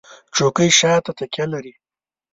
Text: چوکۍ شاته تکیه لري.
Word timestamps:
چوکۍ 0.35 0.69
شاته 0.79 1.11
تکیه 1.19 1.45
لري. 1.53 1.73